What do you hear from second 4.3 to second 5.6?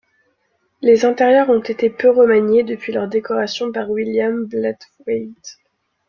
Blathwayt.